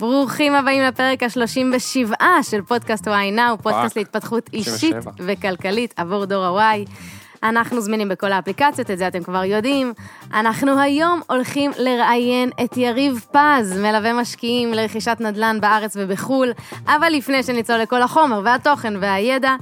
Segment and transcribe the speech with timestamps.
[0.00, 5.12] ברוכים הבאים לפרק ה-37 של פודקאסט וואי נאו, פודקאסט להתפתחות אישית 37.
[5.18, 6.84] וכלכלית עבור דור הוואי.
[7.42, 9.92] אנחנו זמינים בכל האפליקציות, את זה אתם כבר יודעים.
[10.34, 16.52] אנחנו היום הולכים לראיין את יריב פז, מלווה משקיעים לרכישת נדל"ן בארץ ובחו"ל,
[16.86, 19.54] אבל לפני שנצלול לכל החומר והתוכן והידע,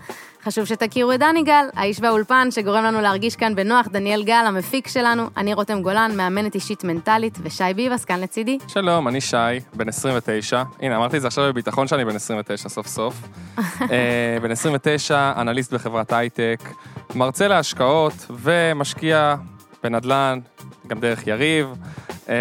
[0.48, 4.88] חשוב שתכירו את דני גל, האיש באולפן שגורם לנו להרגיש כאן בנוח, דניאל גל, המפיק
[4.88, 8.58] שלנו, אני רותם גולן, מאמנת אישית מנטלית, ושי ביבס כאן לצידי.
[8.68, 9.36] שלום, אני שי,
[9.74, 10.62] בן 29.
[10.80, 13.14] הנה, אמרתי את זה עכשיו בביטחון שאני בן 29 סוף סוף.
[13.80, 16.60] אה, בן 29, אנליסט בחברת הייטק,
[17.14, 19.34] מרצה להשקעות ומשקיע
[19.82, 20.38] בנדל"ן,
[20.86, 21.66] גם דרך יריב.
[22.28, 22.34] אה,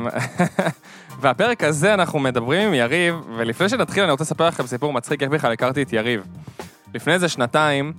[1.20, 5.30] והפרק הזה אנחנו מדברים עם יריב, ולפני שנתחיל אני רוצה לספר לכם סיפור מצחיק איך
[5.30, 6.22] בכלל הכרתי את יריב.
[6.94, 7.92] לפני איזה שנתיים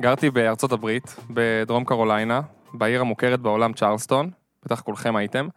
[0.00, 2.40] גרתי בארצות הברית, בדרום קרוליינה,
[2.72, 4.30] בעיר המוכרת בעולם צ'רלסטון,
[4.64, 5.48] בטח כולכם הייתם,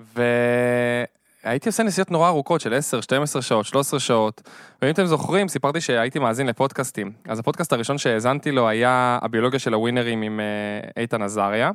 [0.00, 4.42] והייתי עושה נסיעות נורא ארוכות של 10, 12 שעות, 13 שעות,
[4.82, 7.12] ואם אתם זוכרים, סיפרתי שהייתי מאזין לפודקאסטים.
[7.28, 11.70] אז הפודקאסט הראשון שהאזנתי לו היה הביולוגיה של הווינרים עם אה, איתן עזריה,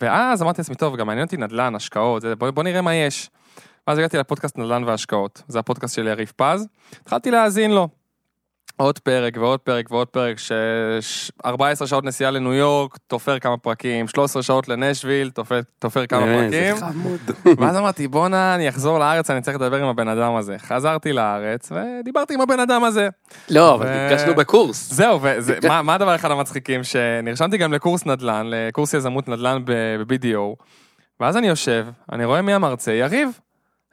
[0.00, 3.30] ואז אמרתי לעצמי, טוב, גם מעניין אותי נדל"ן, השקעות, בוא, בוא נראה מה יש.
[3.86, 6.66] ואז הגעתי לפודקאסט נדל"ן והשקעות, זה הפודקאסט של יריב פז,
[7.02, 7.88] התחלתי להאזין לו.
[8.76, 10.52] עוד פרק ועוד פרק ועוד פרק, ש-
[11.46, 16.26] 14 שעות נסיעה לניו יורק, תופר כמה פרקים, 13 שעות לנשוויל, תופר, תופר כמה אה,
[16.50, 16.76] פרקים.
[16.76, 17.20] זה חמוד.
[17.58, 20.56] ואז אמרתי, בואנה, אני אחזור לארץ, אני צריך לדבר עם הבן אדם הזה.
[20.58, 23.08] חזרתי לארץ, ודיברתי עם הבן אדם הזה.
[23.50, 24.92] לא, אבל ו- נפגשנו בקורס.
[24.92, 25.20] זהו,
[25.62, 26.84] ומה מה הדבר אחד המצחיקים?
[26.84, 30.64] שנרשמתי גם לקורס נדל"ן, לקורס יזמות נדל"ן ב-BDO,
[31.20, 33.28] ואז אני יושב, אני רואה מי המרצה, יריב.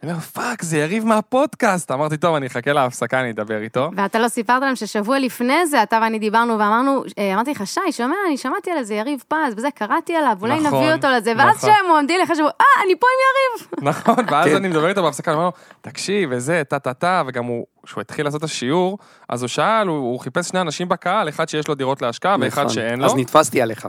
[0.04, 1.92] אני אומר, fuck, זה יריב מהפודקאסט.
[1.92, 3.90] אמרתי, טוב, אני אחכה להפסקה, אני אדבר איתו.
[3.96, 7.92] ואתה לא סיפרת להם ששבוע לפני זה, אתה ואני דיברנו ואמרנו, אה, אמרתי לך, שי,
[7.92, 11.34] שומע, אני שמעתי על איזה יריב פז, וזה, קראתי עליו, אולי נכון, נביא אותו לזה,
[11.38, 11.70] ואז נכון.
[11.70, 13.90] שהם עומדים לך, שבוע, אה, אני פה עם יריב.
[13.90, 14.56] נכון, ואז כן.
[14.56, 18.40] אני מדבר איתו בהפסקה, אני אומר לו, תקשיב, וזה, טה-טה-טה, וגם הוא, כשהוא התחיל לעשות
[18.40, 18.98] את השיעור,
[19.30, 22.62] אז הוא שאל, הוא, הוא חיפש שני אנשים בקהל, אחד שיש לו דירות להשקעה ואחד
[22.62, 22.74] נכון.
[22.74, 23.88] שאין לו, אז נתפסתי עליך.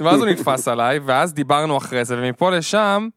[0.00, 3.08] ואז הוא נתפס עליי, ואז דיברנו אחרי זה, ומפה לשם,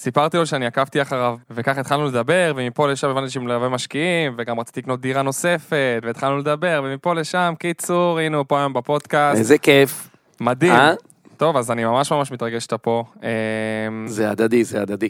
[0.00, 4.60] סיפרתי לו שאני עקבתי אחריו, וככה התחלנו לדבר, ומפה לשם הבנתי שהוא מלווה משקיעים, וגם
[4.60, 9.58] רציתי לקנות דירה נוספת, והתחלנו לדבר, ומפה לשם, קיצור, הנה הוא פה היום בפודקאסט, איזה
[9.58, 10.08] כיף.
[10.40, 10.72] מדהים.
[10.72, 10.92] אה?
[11.36, 13.04] טוב, אז אני ממש ממש מתרגש שאתה פה.
[13.22, 15.08] אמ, זה הדדי, זה הדדי.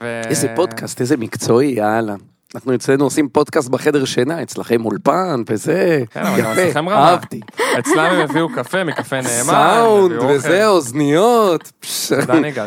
[0.00, 2.14] ו- איזה פודקאסט, איזה מקצועי, יאללה.
[2.54, 6.04] אנחנו אצלנו עושים פודקאסט בחדר שינה, אצלכם אולפן וזה.
[6.10, 6.90] כן, יפה.
[6.90, 7.40] אהבתי.
[7.78, 9.44] אצלם הם הביאו קפה מקפה נאמן.
[9.44, 10.12] סאונד.
[10.22, 11.72] וזה, אוזניות.
[11.82, 12.18] זה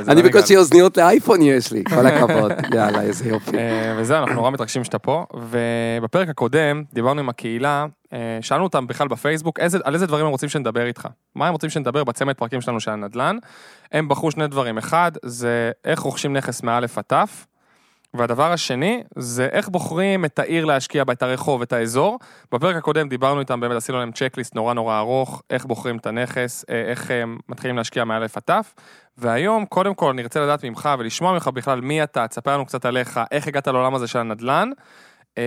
[0.08, 0.58] אני בקושי.
[0.58, 2.52] אוזניות לאייפון יש לי, כל הכבוד.
[2.76, 3.58] יאללה, איזה יופי.
[3.58, 5.26] אה, וזהו, אנחנו נורא מתרגשים שאתה פה.
[5.34, 10.50] ובפרק הקודם דיברנו עם הקהילה, אה, שאלנו אותם בכלל בפייסבוק על איזה דברים הם רוצים
[10.50, 11.08] שנדבר איתך.
[11.36, 13.38] מה הם רוצים שנדבר בצמד פרקים שלנו של הנדל"ן.
[13.92, 14.78] הם בחרו שני דברים.
[14.78, 17.46] אחד, זה איך רוכשים נכס מאלף עד תף.
[18.14, 22.20] והדבר השני, זה איך בוחרים את העיר להשקיע בה, את הרחוב, את האזור.
[22.52, 26.66] בפרק הקודם דיברנו איתם, באמת עשינו להם צ'קליסט נורא נורא ארוך, איך בוחרים את הנכס,
[26.70, 28.74] אה, איך הם מתחילים להשקיע מאלף עד תף.
[29.18, 32.86] והיום, קודם כל, אני רוצה לדעת ממך ולשמוע ממך בכלל מי אתה, תספר לנו קצת
[32.86, 34.70] עליך, איך הגעת לעולם הזה של הנדל"ן,
[35.38, 35.44] אה,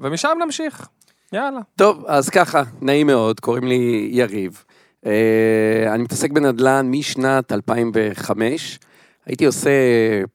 [0.00, 0.88] ומשם נמשיך.
[1.32, 1.60] יאללה.
[1.76, 4.64] טוב, אז ככה, נעים מאוד, קוראים לי יריב.
[5.06, 8.78] אה, אני מתעסק בנדל"ן משנת 2005.
[9.26, 9.70] הייתי עושה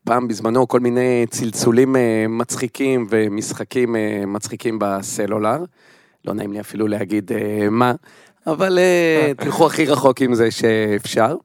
[0.06, 5.64] פעם בזמנו כל מיני צלצולים אה, מצחיקים ומשחקים אה, מצחיקים בסלולר.
[6.26, 7.94] לא נעים לי אפילו להגיד אה, מה,
[8.48, 8.80] אבל
[9.40, 11.36] תלכו הכי רחוק עם זה שאפשר.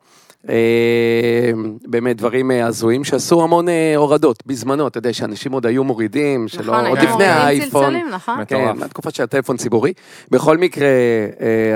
[1.87, 3.67] באמת דברים הזויים שעשו המון
[3.97, 7.97] הורדות בזמנו, אתה יודע שאנשים עוד היו מורידים, שלא, נכון, עוד היו לפני האייפון.
[7.97, 8.41] נכון?
[8.41, 8.73] מטורף.
[8.73, 9.93] כן, מהתקופה של הטלפון ציבורי.
[10.31, 10.89] בכל מקרה,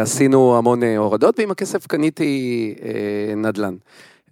[0.02, 2.74] עשינו המון הורדות, ועם הכסף קניתי
[3.36, 3.74] נדל"ן.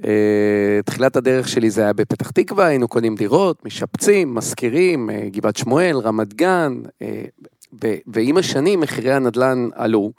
[0.04, 5.56] אה, תחילת הדרך שלי זה היה בפתח תקווה, היינו קונים דירות, משפצים, משכירים, אה, גבעת
[5.56, 7.24] שמואל, רמת גן, אה,
[8.06, 10.12] ועם השנים מחירי הנדל"ן עלו.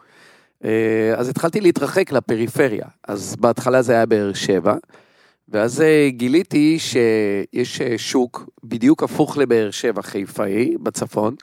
[1.17, 2.85] אז התחלתי להתרחק לפריפריה.
[3.07, 4.75] אז בהתחלה זה היה באר שבע,
[5.49, 11.35] ואז גיליתי שיש שוק בדיוק הפוך לבאר שבע, חיפאי, בצפון,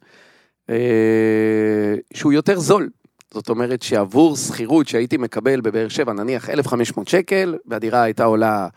[2.14, 2.88] שהוא יותר זול.
[3.34, 8.68] זאת אומרת שעבור שכירות שהייתי מקבל בבאר שבע, נניח 1,500 שקל, והדירה הייתה עולה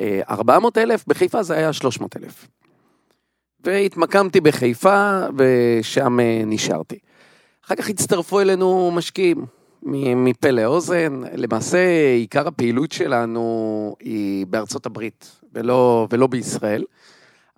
[0.00, 2.48] אה, 400,000, בחיפה זה היה 300,000.
[3.64, 6.98] והתמקמתי בחיפה, ושם אה, נשארתי.
[7.66, 9.46] אחר כך הצטרפו אלינו משקיעים
[10.16, 11.22] מפה לאוזן.
[11.34, 11.78] למעשה,
[12.14, 16.84] עיקר הפעילות שלנו היא בארצות הברית, ולא, ולא בישראל.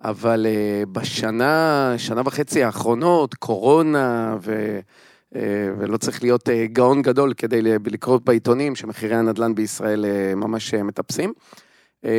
[0.03, 4.79] אבל אה, בשנה, שנה וחצי האחרונות, קורונה, ו, אה,
[5.31, 10.83] ולא צריך להיות אה, גאון גדול כדי לקרוא בעיתונים שמחירי הנדל"ן בישראל אה, ממש אה,
[10.83, 11.33] מטפסים.
[12.05, 12.11] אה,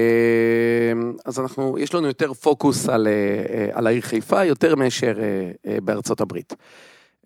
[1.25, 5.51] אז אנחנו, יש לנו יותר פוקוס על, אה, אה, על העיר חיפה, יותר מאשר אה,
[5.67, 6.55] אה, בארצות הברית.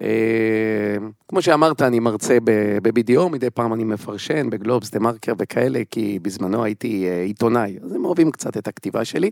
[0.02, 0.96] אה,
[1.29, 6.64] כמו שאמרת, אני מרצה ב-BDO, מדי פעם אני מפרשן בגלובס, דה מרקר וכאלה, כי בזמנו
[6.64, 9.31] הייתי אה, עיתונאי, אז הם אוהבים קצת את הכתיבה שלי.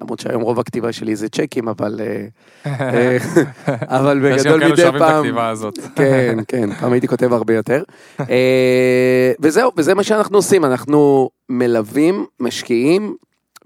[0.00, 2.26] למרות שהיום רוב הכתיבה שלי זה צ'קים, אבל, אה,
[2.66, 3.16] אה,
[3.98, 5.78] אבל יש גם בגדול כאלה מדי שאוהבים את פעם, הכתיבה הזאת.
[5.96, 7.82] כן, כן, פעם הייתי כותב הרבה יותר.
[8.20, 13.16] אה, וזהו, וזה מה שאנחנו עושים, אנחנו מלווים, משקיעים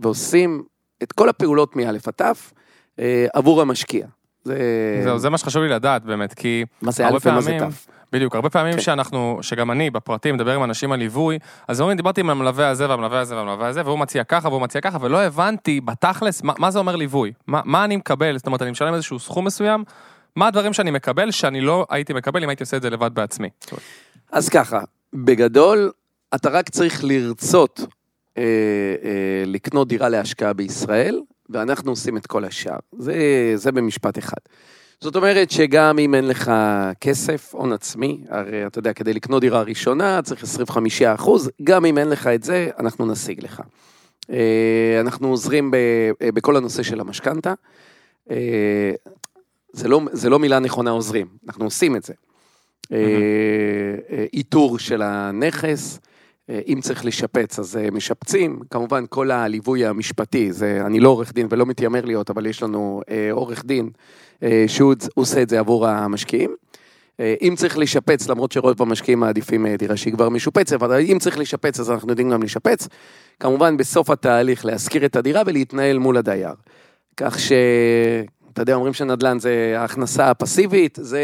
[0.00, 0.62] ועושים
[1.02, 2.52] את כל הפעולות מא' עד ת'
[3.32, 4.06] עבור המשקיע.
[4.44, 4.56] זה...
[5.04, 7.92] זהו, זה מה שחשוב לי לדעת באמת, כי מה זה א' ומה זה ת'.
[8.12, 8.80] בדיוק, הרבה פעמים כן.
[8.80, 11.38] שאנחנו, שגם אני בפרטים מדבר עם אנשים על ליווי,
[11.68, 14.80] אז אומרים, דיברתי עם המלווה הזה והמלווה הזה והמלווה הזה, והוא מציע ככה והוא מציע
[14.80, 18.62] ככה, ולא הבנתי בתכלס מה, מה זה אומר ליווי, מה, מה אני מקבל, זאת אומרת,
[18.62, 19.84] אני משלם איזשהו סכום מסוים,
[20.36, 23.48] מה הדברים שאני מקבל שאני לא הייתי מקבל אם הייתי עושה את זה לבד בעצמי.
[24.32, 24.80] אז ככה,
[25.14, 25.90] בגדול,
[26.34, 27.80] אתה רק צריך לרצות
[28.38, 28.42] אה,
[29.04, 31.20] אה, לקנות דירה להשקעה בישראל,
[31.50, 32.78] ואנחנו עושים את כל השאר.
[32.98, 33.14] זה,
[33.54, 34.40] זה במשפט אחד.
[35.02, 36.52] זאת אומרת שגם אם אין לך
[37.00, 41.98] כסף, הון עצמי, הרי אתה יודע, כדי לקנות דירה ראשונה צריך 25 אחוז, גם אם
[41.98, 43.62] אין לך את זה, אנחנו נשיג לך.
[44.30, 45.74] אה, אנחנו עוזרים ב,
[46.22, 47.54] אה, בכל הנושא של המשכנתה.
[48.30, 48.92] אה,
[49.72, 52.14] זה לא, זה לא מילה נכונה עוזרים, אנחנו עושים את זה.
[54.32, 55.98] איתור של הנכס,
[56.68, 61.46] אם צריך לשפץ אז אה, משפצים, כמובן כל הליווי המשפטי, זה, אני לא עורך דין
[61.50, 63.90] ולא מתיימר להיות, אבל יש לנו אה, עורך דין
[64.42, 66.54] אה, שהוא עושה את זה עבור המשקיעים.
[67.42, 71.80] אם צריך לשפץ, למרות שרוב המשקיעים מעדיפים דירה שהיא כבר משופצת, אבל אם צריך לשפץ
[71.80, 72.88] אז אנחנו יודעים גם לשפץ.
[73.40, 76.54] כמובן בסוף התהליך להשכיר את הדירה ולהתנהל מול הדייר.
[77.16, 77.52] כך ש...
[78.52, 81.20] אתה יודע, אומרים שנדל"ן זה ההכנסה הפסיבית, זה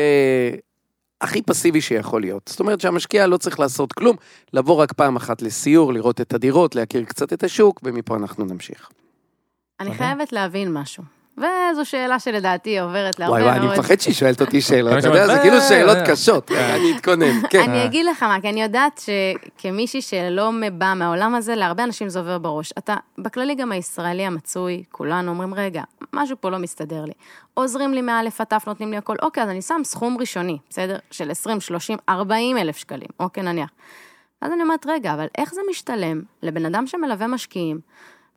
[1.21, 2.49] הכי פסיבי שיכול להיות.
[2.49, 4.17] זאת אומרת שהמשקיע לא צריך לעשות כלום,
[4.53, 8.91] לבוא רק פעם אחת לסיור, לראות את הדירות, להכיר קצת את השוק, ומפה אנחנו נמשיך.
[9.81, 10.07] אני אוקיי.
[10.07, 11.18] חייבת להבין משהו.
[11.39, 13.57] וזו שאלה שלדעתי עוברת להרבה וואי מאוד.
[13.57, 16.07] וואי, אני מפחד שהיא שואלת אותי שאלות, אתה יודע, זה כאילו אה, שאלות אה.
[16.07, 17.71] קשות, רגע, אני אתכונן, כן.
[17.71, 19.01] אני אגיד לך מה, כי אני יודעת
[19.59, 22.73] שכמישהי שלא באה מהעולם הזה, להרבה אנשים זה עובר בראש.
[22.79, 25.83] אתה, בכללי גם הישראלי המצוי, כולנו אומרים, רגע,
[26.13, 27.13] משהו פה לא מסתדר לי.
[27.55, 30.97] עוזרים לי מאלף עד תף, נותנים לי הכל, אוקיי, אז אני שם סכום ראשוני, בסדר?
[31.11, 33.71] של 20, 30, 40 אלף שקלים, אוקיי, נניח.
[34.41, 37.81] אז אני אומרת, רגע, אבל איך זה משתלם לבן אדם שמלווה משקיעים,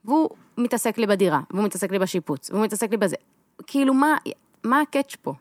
[0.05, 3.15] והוא מתעסק לי בדירה, והוא מתעסק לי בשיפוץ, והוא מתעסק לי בזה.
[3.67, 4.17] כאילו, מה,
[4.63, 5.33] מה הקאץ' פה?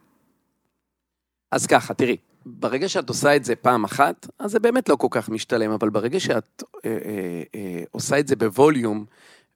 [1.51, 2.17] אז ככה, תראי,
[2.47, 5.91] ברגע שאת עושה את זה פעם אחת, אז זה באמת לא כל כך משתלם, אבל
[5.91, 9.05] ברגע שאת אה, אה, אה, עושה את זה בווליום,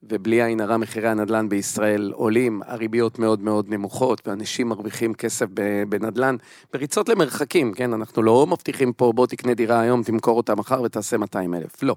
[0.03, 5.45] ובלי עין הרע מחירי הנדל"ן בישראל עולים, הריביות מאוד מאוד נמוכות, ואנשים מרוויחים כסף
[5.89, 6.35] בנדל"ן,
[6.73, 7.93] בריצות למרחקים, כן?
[7.93, 11.95] אנחנו לא מבטיחים פה, בוא תקנה דירה היום, תמכור אותה מחר ותעשה 200 אלף, לא.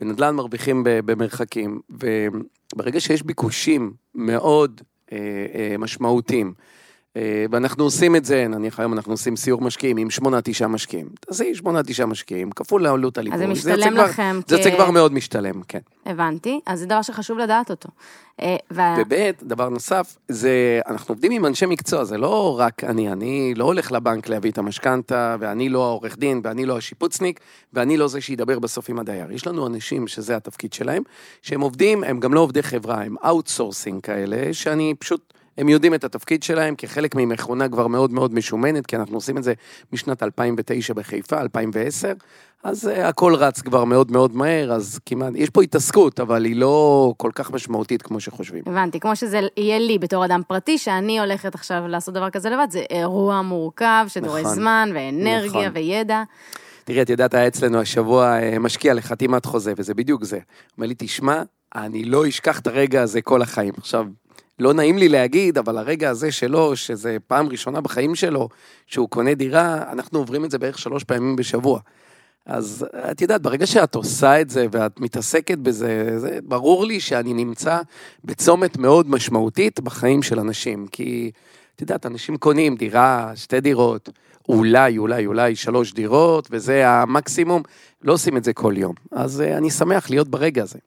[0.00, 4.80] בנדל"ן מרוויחים במרחקים, וברגע שיש ביקושים מאוד
[5.12, 5.18] אה,
[5.54, 6.54] אה, משמעותיים,
[7.50, 11.08] ואנחנו עושים את זה, נניח היום אנחנו עושים סיור משקיעים עם שמונה, תשעה משקיעים.
[11.20, 13.34] תעשי שמונה, תשעה משקיעים, כפול לעלות הליווי.
[13.36, 15.78] אז זה משתלם כבר- לכם זה יוצא כ- כבר מאוד משתלם, כן.
[16.06, 17.88] הבנתי, אז זה דבר שחשוב לדעת אותו.
[18.42, 18.96] אה, וה...
[18.98, 23.64] וב', דבר נוסף, זה, אנחנו עובדים עם אנשי מקצוע, זה לא רק אני, אני לא
[23.64, 27.40] הולך לבנק להביא את המשכנתה, ואני לא העורך דין, ואני לא השיפוצניק,
[27.72, 29.32] ואני לא זה שידבר בסוף עם הדייר.
[29.32, 31.02] יש לנו אנשים שזה התפקיד שלהם,
[31.42, 35.32] שהם עובדים, הם גם לא עובדי חברה, הם outsourcing כאלה, שאני פשוט...
[35.58, 39.44] הם יודעים את התפקיד שלהם כחלק ממכונה כבר מאוד מאוד משומנת, כי אנחנו עושים את
[39.44, 39.52] זה
[39.92, 42.12] משנת 2009 בחיפה, 2010,
[42.64, 46.56] אז uh, הכל רץ כבר מאוד מאוד מהר, אז כמעט, יש פה התעסקות, אבל היא
[46.56, 48.62] לא כל כך משמעותית כמו שחושבים.
[48.66, 52.66] הבנתי, כמו שזה יהיה לי בתור אדם פרטי, שאני הולכת עכשיו לעשות דבר כזה לבד,
[52.70, 54.54] זה אירוע מורכב, שדורש נכון.
[54.54, 55.72] זמן ואנרגיה נכון.
[55.74, 56.22] וידע.
[56.84, 60.38] תראי, את יודעת, היה אצלנו השבוע אה, משקיע לחתימת חוזה, וזה בדיוק זה.
[60.78, 61.42] אומר לי, תשמע,
[61.74, 63.74] אני לא אשכח את הרגע הזה כל החיים.
[63.78, 64.06] עכשיו,
[64.58, 68.48] לא נעים לי להגיד, אבל הרגע הזה שלו, שזה פעם ראשונה בחיים שלו,
[68.86, 71.80] שהוא קונה דירה, אנחנו עוברים את זה בערך שלוש פעמים בשבוע.
[72.46, 77.34] אז את יודעת, ברגע שאת עושה את זה ואת מתעסקת בזה, זה ברור לי שאני
[77.34, 77.80] נמצא
[78.24, 80.86] בצומת מאוד משמעותית בחיים של אנשים.
[80.92, 81.30] כי,
[81.76, 84.08] את יודעת, אנשים קונים דירה, שתי דירות,
[84.48, 87.62] אולי, אולי, אולי שלוש דירות, וזה המקסימום,
[88.02, 88.94] לא עושים את זה כל יום.
[89.12, 90.78] אז אה, אני שמח להיות ברגע הזה.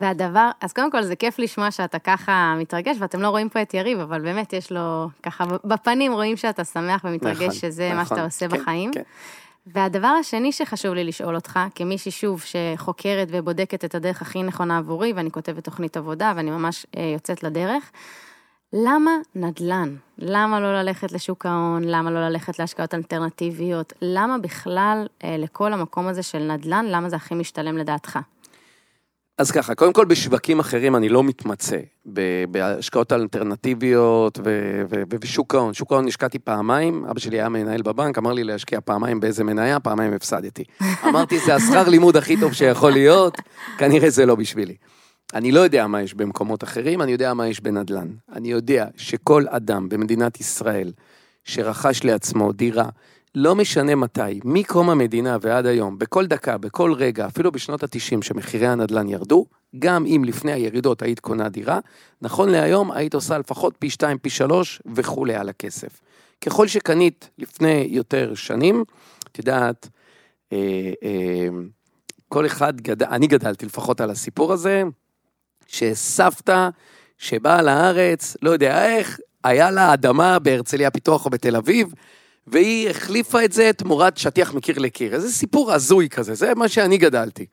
[0.00, 3.74] והדבר, אז קודם כל זה כיף לשמוע שאתה ככה מתרגש, ואתם לא רואים פה את
[3.74, 8.16] יריב, אבל באמת יש לו, ככה בפנים רואים שאתה שמח ומתרגש נכון, שזה מה נכון.
[8.16, 8.92] שאתה עושה כן, בחיים.
[8.92, 9.02] כן.
[9.66, 15.12] והדבר השני שחשוב לי לשאול אותך, כמישהי שוב שחוקרת ובודקת את הדרך הכי נכונה עבורי,
[15.12, 17.90] ואני כותבת תוכנית עבודה ואני ממש אה, יוצאת לדרך,
[18.72, 19.96] למה נדל"ן?
[20.18, 21.84] למה לא ללכת לשוק ההון?
[21.84, 23.92] למה לא ללכת להשקעות אלטרנטיביות?
[24.02, 28.18] למה בכלל אה, לכל המקום הזה של נדל"ן, למה זה הכי משתלם לדעתך?
[29.38, 31.78] אז ככה, קודם כל בשווקים אחרים אני לא מתמצא,
[32.50, 34.38] בהשקעות אלטרנטיביות
[34.90, 35.74] ובשוק ההון.
[35.74, 39.80] שוק ההון השקעתי פעמיים, אבא שלי היה מנהל בבנק, אמר לי להשקיע פעמיים באיזה מניה,
[39.80, 40.64] פעמיים הפסדתי.
[41.08, 43.36] אמרתי, זה השכר לימוד הכי טוב שיכול להיות,
[43.78, 44.76] כנראה זה לא בשבילי.
[45.34, 48.08] אני לא יודע מה יש במקומות אחרים, אני יודע מה יש בנדל"ן.
[48.32, 50.92] אני יודע שכל אדם במדינת ישראל
[51.44, 52.88] שרכש לעצמו דירה,
[53.38, 58.66] לא משנה מתי, מקום המדינה ועד היום, בכל דקה, בכל רגע, אפילו בשנות ה-90 שמחירי
[58.66, 59.46] הנדל"ן ירדו,
[59.78, 61.78] גם אם לפני הירידות היית קונה דירה,
[62.22, 66.00] נכון להיום היית עושה לפחות פי 2, פי 3 וכולי על הכסף.
[66.40, 68.84] ככל שקנית לפני יותר שנים,
[69.32, 69.88] את יודעת,
[70.52, 70.58] אה,
[71.02, 71.48] אה,
[72.28, 74.82] כל אחד גדל, אני גדלתי לפחות על הסיפור הזה,
[75.66, 76.68] שסבתא
[77.18, 81.92] שבאה לארץ, לא יודע איך, היה לה אדמה בהרצליה פיתוח או בתל אביב,
[82.46, 85.14] והיא החליפה את זה תמורת שטיח מקיר לקיר.
[85.14, 87.46] איזה סיפור הזוי כזה, זה מה שאני גדלתי.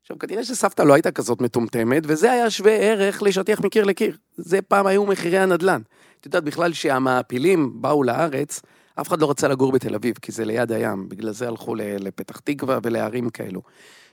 [0.00, 4.16] עכשיו, כנראה שסבתא לא הייתה כזאת מטומטמת, וזה היה שווה ערך לשטיח מקיר לקיר.
[4.36, 5.80] זה פעם היו מחירי הנדל"ן.
[6.20, 8.60] את יודעת, בכלל שהמעפילים באו לארץ,
[9.00, 12.38] אף אחד לא רצה לגור בתל אביב, כי זה ליד הים, בגלל זה הלכו לפתח
[12.38, 13.62] תקווה ולערים כאלו.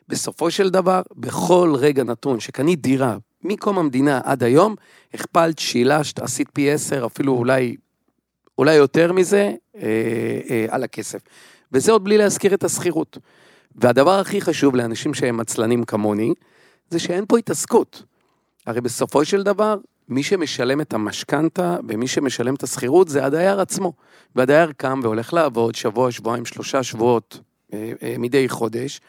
[0.08, 4.76] בסופו של דבר, בכל רגע נתון שקנית דירה, מקום המדינה עד היום,
[5.14, 7.76] הכפלת, שילשת, עשית פי עשר, אפילו אולי,
[8.58, 9.54] אולי יותר מזה,
[10.70, 11.20] על הכסף.
[11.72, 13.18] וזה עוד בלי להזכיר את השכירות.
[13.76, 16.34] והדבר הכי חשוב לאנשים שהם עצלנים כמוני,
[16.90, 18.04] זה שאין פה התעסקות.
[18.66, 19.78] הרי בסופו של דבר,
[20.10, 23.94] מי שמשלם את המשכנתה ומי שמשלם את השכירות זה הדייר עצמו.
[24.36, 27.40] והדייר קם והולך לעבוד שבוע, שבועיים, שלושה שבועות
[27.74, 29.02] אה, אה, מדי חודש,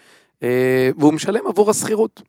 [0.42, 2.22] אה, והוא משלם עבור השכירות.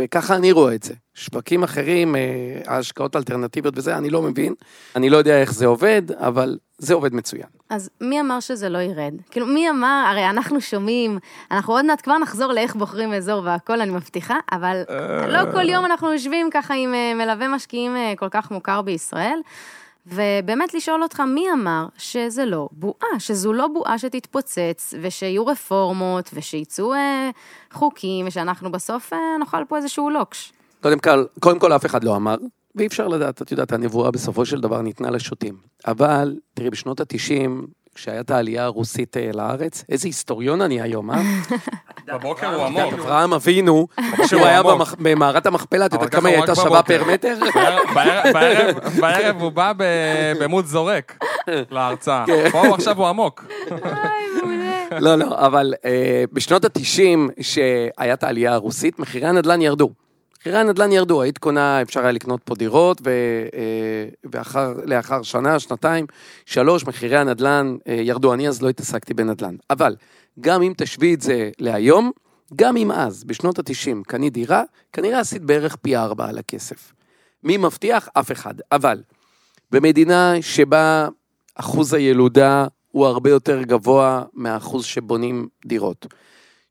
[0.00, 0.94] וככה אני רואה את זה.
[1.14, 2.20] שווקים אחרים, אה,
[2.66, 4.54] ההשקעות האלטרנטיביות וזה, אני לא מבין.
[4.96, 7.46] אני לא יודע איך זה עובד, אבל זה עובד מצוין.
[7.70, 9.14] אז מי אמר שזה לא ירד?
[9.30, 11.18] כאילו, מי אמר, הרי אנחנו שומעים,
[11.50, 14.82] אנחנו עוד מעט כבר נחזור לאיך בוחרים אזור והכל, אני מבטיחה, אבל
[15.28, 19.38] לא כל יום אנחנו יושבים ככה עם אה, מלווה משקיעים אה, כל כך מוכר בישראל,
[20.06, 26.94] ובאמת לשאול אותך, מי אמר שזה לא בועה, שזו לא בועה שתתפוצץ, ושיהיו רפורמות, ושיצאו
[26.94, 27.30] אה,
[27.72, 30.52] חוקים, ושאנחנו בסוף אה, נאכל פה איזשהו לוקש.
[30.82, 32.36] קודם כל, קודם כל אף אחד לא אמר,
[32.74, 35.56] ואי אפשר לדעת, את יודעת, הנבואה בסופו של דבר ניתנה לשוטים.
[35.86, 37.50] אבל, תראי, בשנות ה-90,
[37.94, 41.22] כשהייתה העלייה הרוסית אה, לארץ, איזה היסטוריון אני היום, אה?
[42.14, 42.92] בבוקר הוא את עמוק.
[42.94, 43.86] אברהם אבינו,
[44.24, 44.62] כשהוא הוא היה
[44.98, 46.82] במערת המכפלה, את יודעת ככה כמה היא הייתה שווה.
[46.82, 47.38] פר מטר?
[49.00, 51.18] בערב- הוא בא ב- בעמוד זורק
[51.70, 52.24] להרצאה.
[52.52, 53.44] פה הוא עכשיו הוא עמוק.
[55.00, 56.80] לא, לא, אבל אה, בשנות ה-90,
[57.40, 59.90] שהייתה העלייה הרוסית, מחירי הנדל"ן ירדו.
[60.42, 63.00] מחירי הנדל"ן ירדו, היית קונה, אפשר היה לקנות פה דירות,
[64.24, 66.06] ולאחר שנה, שנתיים,
[66.46, 68.34] שלוש, מחירי הנדל"ן אה, ירדו.
[68.34, 69.56] אני אז לא התעסקתי בנדל"ן.
[69.70, 69.96] אבל
[70.40, 72.10] גם אם תשווי את זה להיום,
[72.56, 76.92] גם אם אז, בשנות ה-90, קנית דירה, כנראה עשית בערך פי ארבע על הכסף.
[77.44, 78.08] מי מבטיח?
[78.14, 78.54] אף אחד.
[78.72, 79.02] אבל
[79.70, 81.08] במדינה שבה
[81.54, 86.06] אחוז הילודה הוא הרבה יותר גבוה מהאחוז שבונים דירות.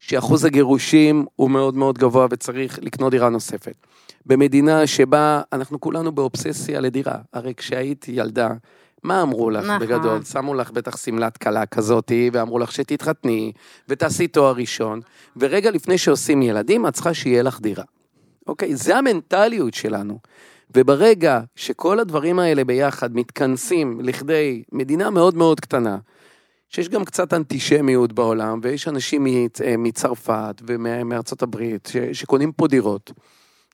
[0.02, 3.76] שאחוז הגירושים הוא מאוד מאוד גבוה וצריך לקנות דירה נוספת.
[4.26, 7.16] במדינה שבה אנחנו כולנו באובססיה לדירה.
[7.34, 8.50] הרי כשהיית ילדה,
[9.04, 9.80] מה אמרו לך נכון.
[9.80, 10.24] בגדול?
[10.24, 13.52] שמו לך בטח שמלת כלה כזאתי, ואמרו לך שתתחתני,
[13.90, 15.02] ותעשי תואר ראשון,
[15.38, 17.84] ורגע לפני שעושים ילדים, את צריכה שיהיה לך דירה.
[18.48, 18.76] אוקיי?
[18.76, 20.20] זה המנטליות שלנו.
[20.76, 25.98] וברגע שכל הדברים האלה ביחד מתכנסים לכדי מדינה מאוד מאוד קטנה,
[26.72, 33.12] שיש גם קצת אנטישמיות בעולם, ויש אנשים אה, מצרפת ומארצות הברית ש- שקונים פה דירות,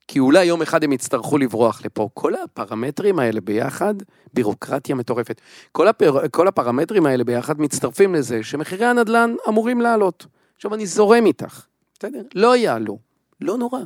[0.08, 2.10] כי אולי יום אחד הם יצטרכו לברוח לפה.
[2.14, 3.94] כל הפרמטרים האלה ביחד,
[4.34, 10.26] בירוקרטיה מטורפת, כל, הפר, כל הפרמטרים האלה ביחד מצטרפים לזה שמחירי הנדל"ן אמורים לעלות.
[10.56, 11.66] עכשיו אני זורם איתך,
[12.00, 12.22] בסדר?
[12.36, 13.00] לא יעלו,
[13.42, 13.80] לא נורא.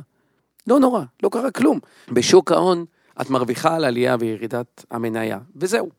[0.66, 1.78] לא נורא, לא קרה כלום.
[2.08, 2.84] בשוק ההון
[3.20, 5.90] את מרוויחה על עלייה וירידת המניה, וזהו.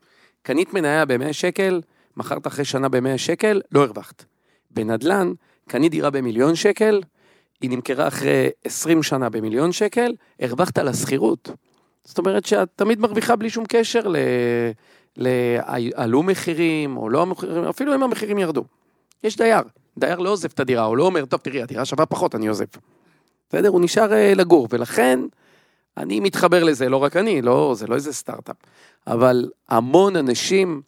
[0.42, 1.82] קנית מניה ב-100 שקל,
[2.18, 4.24] מכרת אחרי שנה ב-100 שקל, לא הרווחת.
[4.72, 5.34] בנדל"ן,
[5.68, 7.02] קנית דירה במיליון שקל,
[7.62, 11.50] היא נמכרה אחרי 20 שנה במיליון שקל, הרווחת על השכירות.
[12.04, 14.18] זאת אומרת שאת תמיד מרוויחה בלי שום קשר ל...
[15.18, 15.28] ל...
[15.96, 18.64] עלו מחירים, או לא המחירים, אפילו אם המחירים ירדו.
[19.24, 19.62] יש דייר,
[19.98, 22.66] דייר לא עוזב את הדירה, הוא לא אומר, טוב, תראי, הדירה שווה פחות, אני עוזב.
[23.50, 23.70] בסדר?
[23.70, 25.20] הוא נשאר אה, לגור, ולכן
[25.98, 28.56] אני מתחבר לזה, לא רק אני, לא, זה לא איזה סטארט-אפ,
[29.08, 30.82] אבל המון אנשים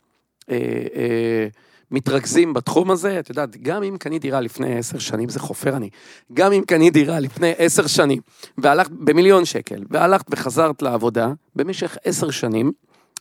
[1.92, 5.90] מתרכזים בתחום הזה, את יודעת, גם אם קנית דירה לפני עשר שנים, זה חופר אני,
[6.34, 8.22] גם אם קנית דירה לפני עשר שנים,
[8.58, 12.72] והלכת במיליון שקל, והלכת וחזרת לעבודה במשך עשר שנים,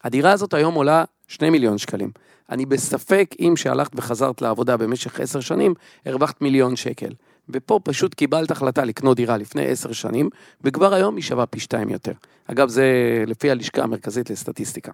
[0.05, 2.11] הדירה הזאת היום עולה שני מיליון שקלים.
[2.51, 5.75] אני בספק אם שהלכת וחזרת לעבודה במשך עשר שנים,
[6.07, 7.13] הרווחת מיליון שקל.
[7.49, 10.29] ופה פשוט קיבלת החלטה לקנות דירה לפני עשר שנים,
[10.65, 12.13] וכבר היום היא שווה פי שתיים יותר.
[12.47, 12.85] אגב, זה
[13.27, 14.93] לפי הלשכה המרכזית לסטטיסטיקה.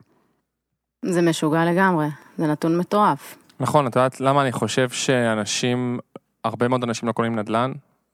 [1.02, 2.06] זה משוגע לגמרי,
[2.38, 3.36] זה נתון מטורף.
[3.60, 5.98] נכון, את יודעת למה אני חושב שאנשים,
[6.44, 7.72] הרבה מאוד אנשים לא קונים נדל"ן?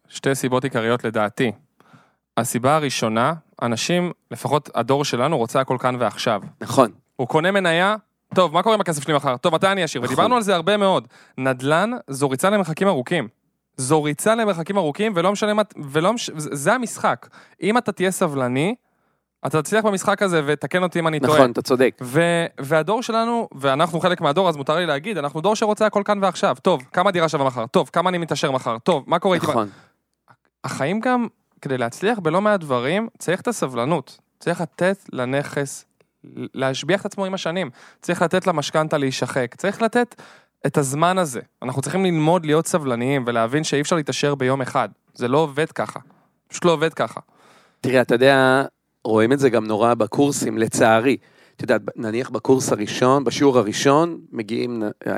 [0.09, 1.52] שתי סיבות עיקריות לדעתי.
[2.37, 6.43] הסיבה הראשונה, אנשים, לפחות הדור שלנו, רוצה הכל כאן ועכשיו.
[6.61, 6.90] נכון.
[7.16, 7.97] הוא קונה מניה,
[8.35, 9.37] טוב, מה קורה עם הכסף שלי מחר?
[9.37, 10.02] טוב, מתי אני אשאיר?
[10.02, 10.14] נכון.
[10.14, 11.09] ודיברנו על זה הרבה מאוד.
[11.38, 13.28] נדל"ן זו ריצה למרחקים ארוכים.
[13.76, 15.62] זו ריצה למרחקים ארוכים, ולא משנה מה,
[15.93, 16.31] ולא מש...
[16.37, 17.28] זה זה המשחק.
[17.62, 18.75] אם אתה תהיה סבלני,
[19.47, 21.38] אתה תצליח במשחק הזה, ותקן אותי אם אני טועה.
[21.38, 21.95] נכון, אתה צודק.
[22.02, 22.21] ו...
[22.61, 26.57] והדור שלנו, ואנחנו חלק מהדור, אז מותר לי להגיד, אנחנו דור שרוצה הכל כאן ועכשיו.
[26.62, 27.66] טוב, כמה דירה שווה מחר?
[27.66, 28.78] טוב, כמה אני מתעשר מחר?
[28.78, 29.47] טוב, מה קורה איתי?
[29.47, 29.69] נכון.
[30.64, 31.26] החיים גם,
[31.61, 34.19] כדי להצליח בלא מעט דברים, צריך את הסבלנות.
[34.40, 35.85] צריך לתת לנכס
[36.55, 37.71] להשביח את עצמו עם השנים.
[38.02, 39.55] צריך לתת למשכנתה להישחק.
[39.55, 40.23] צריך לתת
[40.66, 41.40] את הזמן הזה.
[41.62, 44.88] אנחנו צריכים ללמוד להיות סבלניים ולהבין שאי אפשר להתעשר ביום אחד.
[45.14, 46.00] זה לא עובד ככה.
[46.49, 47.21] פשוט לא עובד ככה.
[47.81, 48.64] תראה, אתה יודע,
[49.07, 51.17] רואים את זה גם נורא בקורסים, לצערי.
[51.57, 55.13] אתה יודע, נניח בקורס הראשון, בשיעור הראשון, מגיעים אה,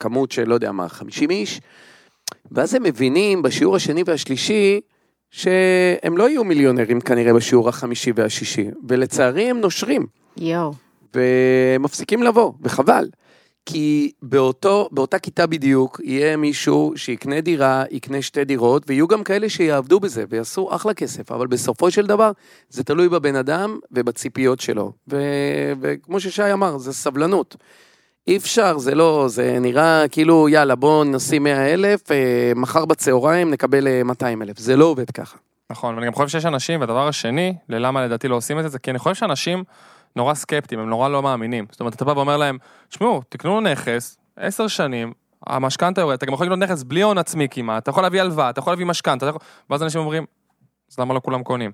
[0.00, 1.60] כמות של, לא יודע מה, 50 איש,
[2.52, 4.80] ואז הם מבינים בשיעור השני והשלישי,
[5.30, 10.72] שהם לא יהיו מיליונרים כנראה בשיעור החמישי והשישי, ולצערי הם נושרים, יואו.
[11.14, 13.08] ומפסיקים לבוא, וחבל.
[13.66, 19.48] כי באותו, באותה כיתה בדיוק יהיה מישהו שיקנה דירה, יקנה שתי דירות, ויהיו גם כאלה
[19.48, 22.32] שיעבדו בזה ויעשו אחלה כסף, אבל בסופו של דבר
[22.68, 24.92] זה תלוי בבן אדם ובציפיות שלו.
[25.10, 25.22] ו,
[25.80, 27.56] וכמו ששי אמר, זה סבלנות.
[28.26, 33.50] אי אפשר, זה לא, זה נראה כאילו, יאללה, בואו נשים 100 אלף, אה, מחר בצהריים
[33.50, 34.58] נקבל אה, 200 אלף.
[34.58, 35.36] זה לא עובד ככה.
[35.70, 38.78] נכון, ואני גם חושב שיש אנשים, והדבר השני, ללמה לדעתי לא עושים את זה, זה
[38.78, 39.64] כי אני חושב שאנשים
[40.16, 41.66] נורא סקפטיים, הם נורא לא מאמינים.
[41.70, 45.12] זאת אומרת, אתה בא ואומר להם, תשמעו, תקנו נכס, עשר שנים,
[45.46, 48.50] המשכנתה יורד, אתה גם יכול לקנות נכס בלי הון עצמי כמעט, אתה יכול להביא הלוואה,
[48.50, 49.40] אתה יכול להביא משכנתה, יכול-
[49.70, 50.26] ואז אנשים אומרים,
[50.92, 51.70] אז למה לא כולם קונים?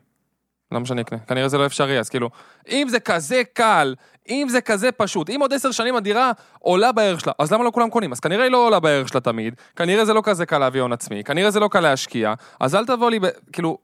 [0.73, 1.19] למה שאני אקנה?
[1.19, 2.31] כנראה זה לא אפשרי, אז כאילו,
[2.69, 3.95] אם זה כזה קל,
[4.29, 7.71] אם זה כזה פשוט, אם עוד עשר שנים הדירה עולה בערך שלה, אז למה לא
[7.75, 8.13] כולם קונים?
[8.13, 10.93] אז כנראה היא לא עולה בערך שלה תמיד, כנראה זה לא כזה קל להביא הון
[10.93, 13.27] עצמי, כנראה זה לא קל להשקיע, אז אל תבוא לי, ב...
[13.53, 13.79] כאילו,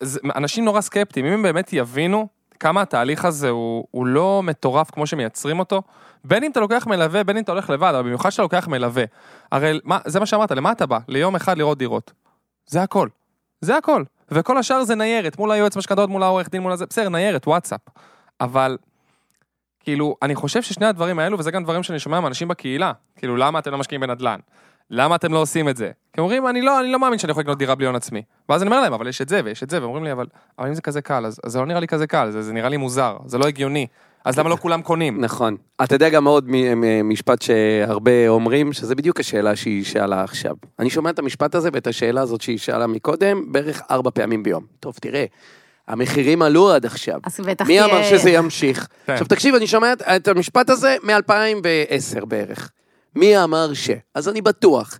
[0.00, 2.28] זה, אנשים נורא סקפטיים, אם הם באמת יבינו
[2.60, 5.82] כמה התהליך הזה הוא, הוא לא מטורף כמו שמייצרים אותו,
[6.24, 9.04] בין אם אתה לוקח מלווה, בין אם אתה הולך לבד, אבל במיוחד שאתה לוקח מלווה.
[9.52, 10.98] הרי מה, זה מה שאמרת, למה אתה בא?
[11.08, 12.12] ליום אחד לראות דירות.
[12.66, 13.08] זה הכל.
[13.60, 14.04] זה הכל.
[14.30, 17.80] וכל השאר זה ניירת, מול היועץ משכנתאות, מול העורך דין, מול הזה, בסדר, ניירת, וואטסאפ.
[18.40, 18.78] אבל,
[19.80, 23.58] כאילו, אני חושב ששני הדברים האלו, וזה גם דברים שאני שומע מאנשים בקהילה, כאילו, למה
[23.58, 24.40] אתם לא משקיעים בנדל"ן?
[24.90, 25.90] למה אתם לא עושים את זה?
[26.12, 28.22] כי אומרים, אני לא, אני לא מאמין שאני יכול לקנות דירה בלי הון עצמי.
[28.48, 30.26] ואז אני אומר להם, אבל יש את זה ויש את זה, ואומרים לי, אבל,
[30.58, 32.52] אבל אם זה כזה קל, אז, אז זה לא נראה לי כזה קל, זה, זה
[32.52, 33.86] נראה לי מוזר, זה לא הגיוני.
[34.24, 35.20] אז למה לא כולם קונים?
[35.20, 35.56] נכון.
[35.84, 40.54] אתה יודע גם עוד מ- מ- משפט שהרבה אומרים, שזה בדיוק השאלה שהיא שאלה עכשיו.
[40.78, 44.64] אני שומע את המשפט הזה ואת השאלה הזאת שהיא שאלה מקודם, בערך ארבע פעמים ביום.
[44.80, 45.24] טוב, תראה,
[45.88, 47.20] המחירים עלו עד עכשיו.
[47.24, 47.82] אז בטח מי.
[47.84, 48.88] אמר שזה ימשיך?
[49.06, 49.12] כן.
[49.12, 52.70] עכשיו תקשיב, אני שומע את- את המשפט הזה מ-2010 בערך.
[53.16, 53.90] מי אמר ש?
[54.14, 54.98] אז אני בטוח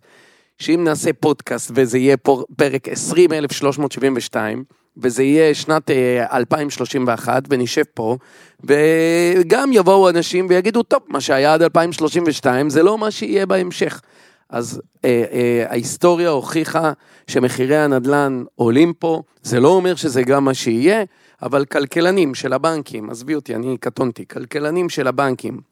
[0.58, 2.16] שאם נעשה פודקאסט וזה יהיה
[2.56, 4.64] פרק 20,372,
[4.96, 8.16] וזה יהיה שנת אה, 2031, ונשב פה,
[8.64, 14.00] וגם יבואו אנשים ויגידו, טוב, מה שהיה עד 2032 זה לא מה שיהיה בהמשך.
[14.48, 16.92] אז אה, אה, ההיסטוריה הוכיחה
[17.26, 21.02] שמחירי הנדל"ן עולים פה, זה לא אומר שזה גם מה שיהיה,
[21.42, 25.69] אבל כלכלנים של הבנקים, עזבי אותי, אני קטונתי, כלכלנים של הבנקים,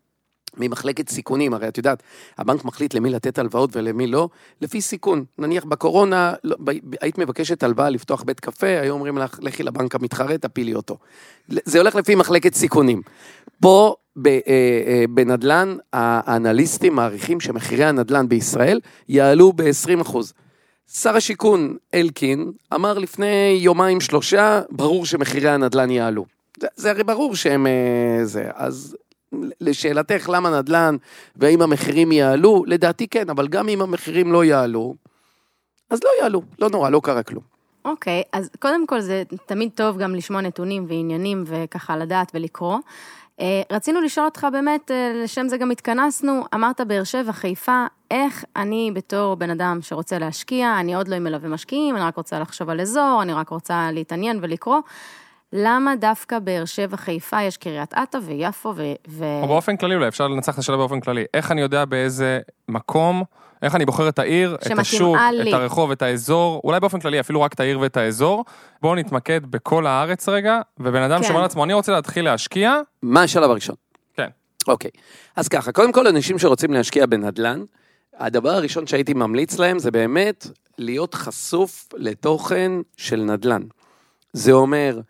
[0.56, 2.02] ממחלקת סיכונים, הרי את יודעת,
[2.38, 4.28] הבנק מחליט למי לתת הלוואות ולמי לא,
[4.61, 5.24] לפי סיכון.
[5.38, 9.94] נניח בקורונה, לא, ב, היית מבקשת הלוואה לפתוח בית קפה, היו אומרים לך, לכי לבנק
[9.94, 10.98] המתחרה, תפילי אותו.
[11.48, 13.02] זה הולך לפי מחלקת סיכונים.
[13.61, 20.16] פה ב, אה, אה, בנדל"ן, האנליסטים מעריכים שמחירי הנדל"ן בישראל יעלו ב-20%.
[20.92, 26.24] שר השיכון אלקין אמר לפני יומיים שלושה, ברור שמחירי הנדל"ן יעלו.
[26.61, 27.66] זה, זה הרי ברור שהם...
[27.66, 28.44] אה, זה.
[28.54, 28.96] אז
[29.60, 30.96] לשאלתך למה נדל"ן
[31.36, 34.94] והאם המחירים יעלו, לדעתי כן, אבל גם אם המחירים לא יעלו,
[35.90, 37.42] אז לא יעלו, לא נורא, לא קרה כלום.
[37.84, 42.78] אוקיי, אז קודם כל זה תמיד טוב גם לשמוע נתונים ועניינים וככה לדעת ולקרוא.
[43.40, 48.44] אה, רצינו לשאול אותך באמת, אה, לשם זה גם התכנסנו, אמרת באר שבע, חיפה, איך
[48.56, 52.38] אני בתור בן אדם שרוצה להשקיע, אני עוד לא עם מלווה משקיעים, אני רק רוצה
[52.38, 54.78] לחשוב על אזור, אני רק רוצה להתעניין ולקרוא.
[55.52, 58.82] למה דווקא באר שבע, חיפה, יש קריית אתא ויפו ו...
[59.08, 59.24] ו...
[59.42, 61.24] או באופן כללי אולי, אפשר לנצח את השאלה באופן כללי.
[61.34, 63.22] איך אני יודע באיזה מקום,
[63.62, 65.50] איך אני בוחר את העיר, את השוק, לי.
[65.50, 68.44] את הרחוב, את האזור, אולי באופן כללי, אפילו רק את העיר ואת האזור.
[68.82, 71.26] בואו נתמקד בכל הארץ רגע, ובן אדם כן.
[71.26, 73.74] שאומר לעצמו, אני רוצה להתחיל להשקיע, מה השלב הראשון?
[74.14, 74.28] כן.
[74.68, 74.90] אוקיי,
[75.37, 77.62] אז ככה, קודם כל אנשים שרוצים להשקיע בנדל"ן,
[78.18, 80.46] הדבר הראשון שהייתי ממליץ להם זה באמת
[80.78, 83.62] להיות חשוף לתוכן של נדל"ן.
[84.32, 85.00] זה אומר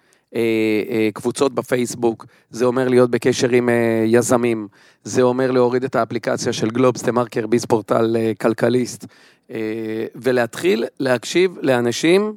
[1.14, 4.68] קבוצות בפייסבוק, זה אומר להיות בקשר עם אה, יזמים,
[5.04, 9.06] זה אומר להוריד את האפליקציה של גלובס, דה מרקר, ביס פורטל, אה, כלכליסט,
[9.50, 12.34] אה, ולהתחיל להקשיב לאנשים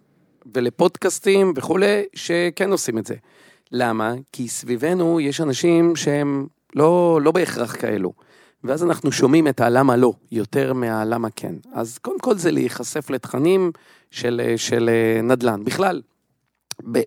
[0.55, 3.15] ולפודקאסטים וכולי, שכן עושים את זה.
[3.71, 4.13] למה?
[4.31, 8.13] כי סביבנו יש אנשים שהם לא, לא בהכרח כאלו.
[8.63, 11.55] ואז אנחנו שומעים את הלמה לא, יותר מהלמה כן.
[11.73, 13.71] אז קודם כל זה להיחשף לתכנים
[14.11, 15.63] של, של אה, נדל"ן.
[15.63, 16.01] בכלל,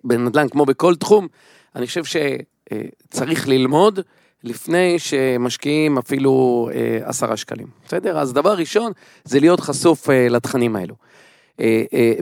[0.04, 1.28] בנדל"ן, כמו בכל תחום,
[1.76, 4.00] אני חושב שצריך ללמוד
[4.44, 7.66] לפני שמשקיעים אפילו אה, עשרה שקלים.
[7.87, 8.18] בסדר?
[8.18, 8.92] אז דבר ראשון,
[9.24, 10.94] זה להיות חשוף אה, לתכנים האלו.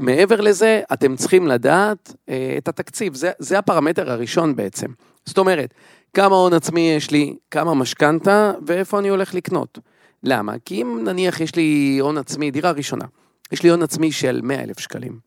[0.00, 2.14] מעבר לזה, אתם צריכים לדעת
[2.58, 4.86] את התקציב, זה, זה הפרמטר הראשון בעצם.
[5.26, 5.74] זאת אומרת,
[6.14, 9.78] כמה הון עצמי יש לי, כמה משכנתה, ואיפה אני הולך לקנות.
[10.22, 10.54] למה?
[10.64, 13.04] כי אם נניח יש לי הון עצמי, דירה ראשונה,
[13.52, 15.18] יש לי הון עצמי של 100 אלף שקלים,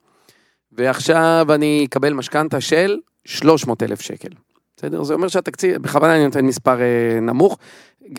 [0.77, 4.29] ועכשיו אני אקבל משכנתה של 300 אלף שקל.
[4.77, 5.03] בסדר?
[5.03, 7.57] זה אומר שהתקציב, בכוונה אני נותן מספר אה, נמוך.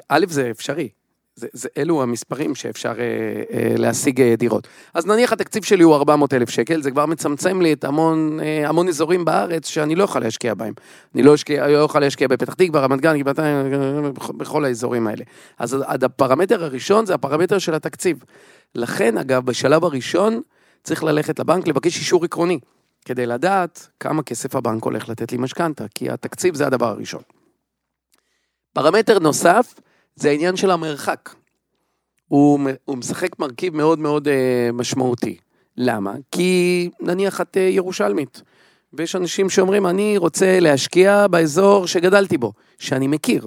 [0.09, 0.89] א', זה אפשרי,
[1.37, 3.05] זה, זה, אלו המספרים שאפשר אה,
[3.53, 4.69] אה, להשיג אה, דירות.
[4.95, 8.69] אז נניח התקציב שלי הוא 400 אלף שקל, זה כבר מצמצם לי את המון, אה,
[8.69, 10.75] המון אזורים בארץ שאני לא יכול להשקיע בהם.
[11.15, 13.67] אני לא, אשקיע, לא יכול להשקיע בפתח תקווה, רמת גן, גבעתיים,
[14.37, 15.25] בכל האזורים האלה.
[15.59, 18.25] אז הפרמטר הראשון זה הפרמטר של התקציב.
[18.75, 20.41] לכן, אגב, בשלב הראשון
[20.83, 22.59] צריך ללכת לבנק לבקש אישור עקרוני,
[23.05, 27.23] כדי לדעת כמה כסף הבנק הולך לתת לי משכנתה, כי התקציב זה הדבר הראשון.
[28.73, 29.75] פרמטר נוסף,
[30.17, 31.35] זה העניין של המרחק.
[32.29, 34.31] הוא, הוא משחק מרכיב מאוד מאוד uh,
[34.73, 35.37] משמעותי.
[35.77, 36.15] למה?
[36.31, 38.43] כי נניח את uh, ירושלמית,
[38.93, 43.47] ויש אנשים שאומרים, אני רוצה להשקיע באזור שגדלתי בו, שאני מכיר.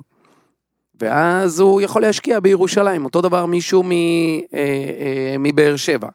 [1.02, 4.56] ואז הוא יכול להשקיע בירושלים, אותו דבר מישהו מ, uh, uh,
[5.40, 6.10] מבאר שבע.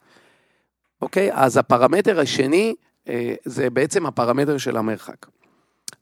[1.05, 1.31] אוקיי?
[1.33, 3.11] אז הפרמטר השני uh,
[3.45, 5.27] זה בעצם הפרמטר של המרחק.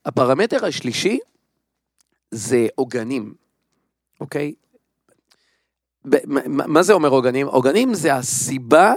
[0.04, 1.18] הפרמטר השלישי
[2.30, 3.34] זה עוגנים.
[4.20, 4.54] אוקיי?
[6.46, 7.46] מה זה אומר עוגנים?
[7.46, 8.94] עוגנים זה הסיבה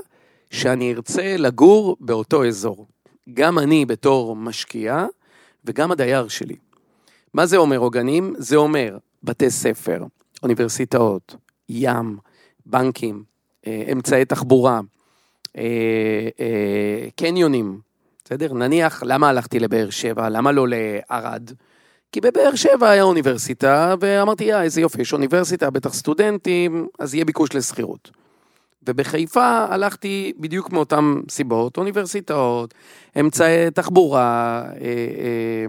[0.49, 2.87] שאני ארצה לגור באותו אזור.
[3.33, 5.05] גם אני בתור משקיע
[5.65, 6.55] וגם הדייר שלי.
[7.33, 8.33] מה זה אומר עוגנים?
[8.37, 10.03] זה אומר בתי ספר,
[10.43, 11.35] אוניברסיטאות,
[11.69, 12.17] ים,
[12.65, 13.23] בנקים,
[13.67, 14.79] אה, אמצעי תחבורה,
[15.57, 15.63] אה,
[16.39, 17.79] אה, קניונים,
[18.25, 18.53] בסדר?
[18.53, 20.29] נניח, למה הלכתי לבאר שבע?
[20.29, 21.51] למה לא לערד?
[22.11, 27.25] כי בבאר שבע היה אוניברסיטה, ואמרתי, יא, איזה יופי, יש אוניברסיטה, בטח סטודנטים, אז יהיה
[27.25, 28.11] ביקוש לשכירות.
[28.87, 32.73] ובחיפה הלכתי בדיוק מאותן סיבות, אוניברסיטאות,
[33.19, 35.65] אמצעי תחבורה, אה, אה,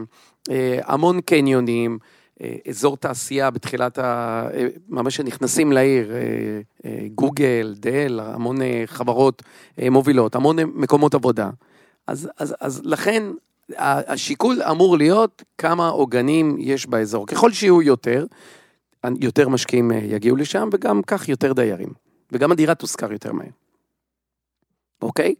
[0.50, 1.98] אה, המון קניונים,
[2.68, 4.48] אזור תעשייה בתחילת ה...
[4.88, 6.12] ממש שנכנסים לעיר,
[7.14, 9.42] גוגל, דל, המון חברות
[9.90, 11.50] מובילות, המון מקומות עבודה.
[12.06, 13.22] אז, אז, אז לכן
[13.78, 17.26] השיקול אמור להיות כמה עוגנים יש באזור.
[17.26, 18.26] ככל שיהיו יותר,
[19.20, 21.88] יותר משקיעים אה, יגיעו לשם, וגם כך יותר דיירים.
[22.32, 23.48] וגם הדירה תושכר יותר מהר.
[25.02, 25.34] אוקיי?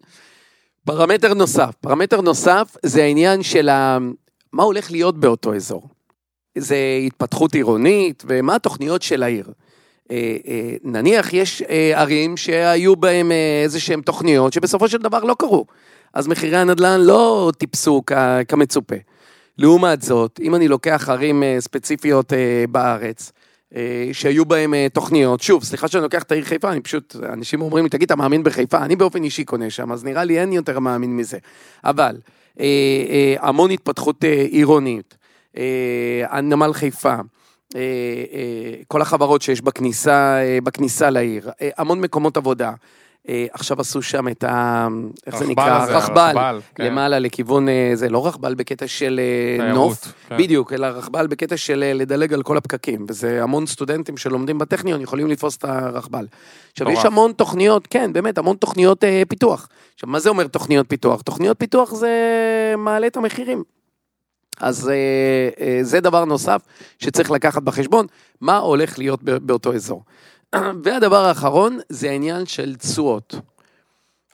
[0.84, 3.98] פרמטר נוסף, פרמטר נוסף זה העניין של ה...
[4.52, 5.88] מה הולך להיות באותו אזור.
[6.56, 9.52] זה התפתחות עירונית, ומה התוכניות של העיר.
[10.10, 11.62] אה, אה, נניח יש
[11.94, 15.66] ערים שהיו בהם איזה שהן תוכניות שבסופו של דבר לא קרו.
[16.14, 18.02] אז מחירי הנדל"ן לא טיפסו
[18.48, 18.96] כמצופה.
[19.58, 23.32] לעומת זאת, אם אני לוקח ערים אה, ספציפיות אה, בארץ,
[23.76, 27.84] אה, שהיו בהם תוכניות, שוב, סליחה שאני לוקח את העיר חיפה, אני פשוט, אנשים אומרים
[27.84, 28.78] לי, תגיד, אתה מאמין בחיפה?
[28.78, 31.38] אני באופן אישי קונה שם, אז נראה לי אין יותר מאמין מזה.
[31.84, 32.16] אבל,
[33.40, 35.16] המון התפתחות עירונית,
[36.28, 37.14] הנמל חיפה,
[38.88, 42.72] כל החברות שיש בכניסה, בכניסה לעיר, המון מקומות עבודה.
[43.28, 44.88] אה, עכשיו עשו שם את ה...
[45.26, 45.82] איך זה נקרא?
[45.82, 46.28] הזה, רכבל.
[46.28, 46.84] רכבל כן.
[46.84, 50.36] למעלה לכיוון, אה, זה לא רכבל בקטע של אה, תיירות, נוף, כן.
[50.38, 53.06] בדיוק, אלא רכבל בקטע של לדלג על כל הפקקים.
[53.08, 56.26] וזה המון סטודנטים שלומדים בטכניון יכולים לתפוס את הרכבל.
[56.72, 57.04] עכשיו, יש.
[57.04, 59.68] המון תוכניות, כן, באמת, המון תוכניות אה, פיתוח.
[59.94, 61.22] עכשיו, מה זה אומר תוכניות פיתוח?
[61.22, 62.10] תוכניות פיתוח זה
[62.78, 63.75] מעלה את המחירים.
[64.60, 64.94] אז אה,
[65.60, 66.62] אה, זה דבר נוסף
[66.98, 68.06] שצריך לקחת בחשבון,
[68.40, 70.04] מה הולך להיות באותו אזור.
[70.84, 73.34] והדבר האחרון זה העניין של תשואות.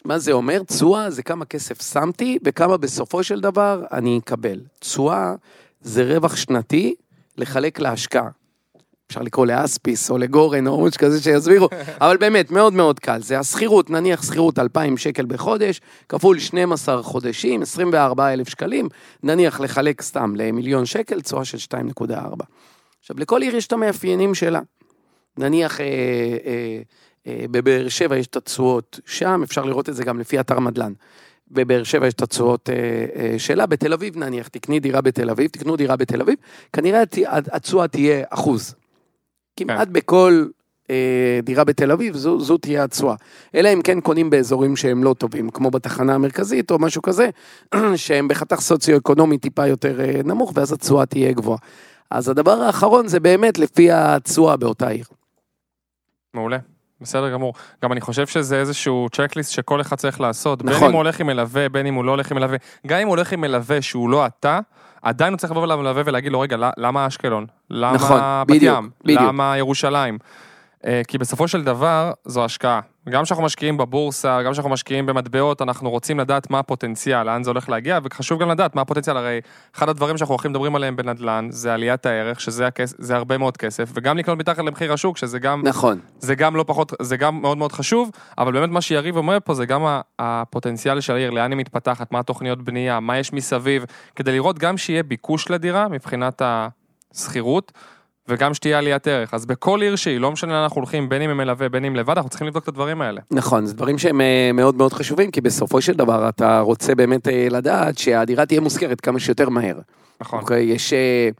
[0.04, 0.62] מה זה אומר?
[0.62, 4.60] תשואה זה כמה כסף שמתי וכמה בסופו של דבר אני אקבל.
[4.78, 5.34] תשואה
[5.80, 6.94] זה רווח שנתי
[7.38, 8.28] לחלק להשקעה.
[9.12, 11.68] אפשר לקרוא לאספיס או לגורן או משהו כזה שיסבירו,
[12.00, 13.22] אבל באמת, מאוד מאוד קל.
[13.22, 18.88] זה השכירות, נניח שכירות 2,000 שקל בחודש, כפול 12 חודשים, 24 אלף שקלים,
[19.22, 22.04] נניח לחלק סתם למיליון שקל, תשואה של 2.4.
[23.00, 24.60] עכשיו, לכל עיר יש את המאפיינים שלה.
[25.38, 26.82] נניח אה, אה,
[27.26, 30.92] אה, בבאר שבע יש את התשואות שם, אפשר לראות את זה גם לפי אתר מדלן.
[31.50, 32.74] בבאר שבע יש את התשואות אה,
[33.16, 36.34] אה, שלה, בתל אביב נניח, תקני דירה בתל אביב, תקנו דירה בתל אביב,
[36.72, 38.74] כנראה התשואה תהיה אחוז.
[39.56, 40.44] כמעט בכל
[40.90, 43.14] אה, דירה בתל אביב, זו, זו תהיה התשואה.
[43.54, 47.30] אלא אם כן קונים באזורים שהם לא טובים, כמו בתחנה המרכזית או משהו כזה,
[47.96, 51.58] שהם בחתך סוציו-אקונומי טיפה יותר אה, נמוך, ואז התשואה תהיה גבוהה.
[52.10, 55.04] אז הדבר האחרון זה באמת לפי התשואה באותה עיר.
[56.34, 56.58] מעולה.
[57.00, 57.54] בסדר גמור.
[57.82, 60.62] גם אני חושב שזה איזשהו צ'קליסט שכל אחד צריך לעשות.
[60.62, 60.88] בין נכון.
[60.88, 62.56] אם הוא הולך עם מלווה, בין אם הוא לא הולך עם מלווה.
[62.86, 64.60] גם אם הוא הולך עם מלווה שהוא לא אתה,
[65.02, 67.46] עדיין הוא צריך לבוא למלווה ולהגיד לו, רגע, למה אשקלון?
[67.70, 68.90] למה נכון, בת ים?
[69.04, 70.18] למה ירושלים?
[70.86, 72.80] אה, כי בסופו של דבר, זו השקעה.
[73.08, 77.50] גם כשאנחנו משקיעים בבורסה, גם כשאנחנו משקיעים במטבעות, אנחנו רוצים לדעת מה הפוטנציאל, לאן זה
[77.50, 79.40] הולך להגיע, וחשוב גם לדעת מה הפוטנציאל, הרי
[79.74, 83.56] אחד הדברים שאנחנו הולכים מדברים עליהם בנדל"ן, זה עליית הערך, שזה הכס, זה הרבה מאוד
[83.56, 85.98] כסף, וגם לקנות מתחת למחיר השוק, שזה גם נכון.
[86.18, 89.54] זה גם לא פחות, זה גם מאוד מאוד חשוב, אבל באמת מה שיריב אומר פה
[89.54, 89.82] זה גם
[90.18, 93.84] הפוטנציאל של העיר, לאן היא מתפתחת, מה התוכניות בנייה, מה יש מסביב,
[94.16, 97.72] כדי לראות גם שיהיה ביקוש לדירה מבחינת השכירות,
[98.28, 99.34] וגם שתהיה עליית ערך.
[99.34, 101.96] אז בכל עיר שהיא, לא משנה לאן אנחנו הולכים, בין אם עם מלווה, בין אם
[101.96, 103.20] לבד, אנחנו צריכים לבדוק את הדברים האלה.
[103.30, 107.28] נכון, זה דברים שהם אה, מאוד מאוד חשובים, כי בסופו של דבר אתה רוצה באמת
[107.28, 109.78] אה, לדעת שהדירה תהיה מושכרת כמה שיותר מהר.
[110.20, 110.40] נכון.
[110.40, 110.92] אוקיי, יש...
[110.92, 111.30] אה,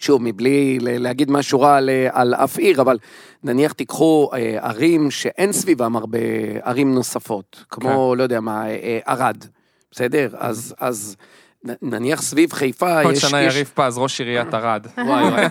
[0.00, 2.98] שוב, מבלי להגיד משהו רע על, על אף עיר, אבל
[3.44, 6.18] נניח תיקחו אה, ערים שאין סביבם הרבה
[6.62, 9.44] ערים נוספות, כמו, לא יודע מה, אה, אה, ערד,
[9.90, 10.28] בסדר?
[10.38, 11.16] אז, אז
[11.82, 13.20] נניח סביב חיפה כל יש...
[13.20, 14.86] שנה יש- יריב פז, ראש עיריית ערד.
[15.06, 15.44] וואי וואי.